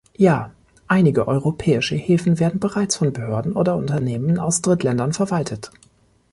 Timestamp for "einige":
0.87-1.27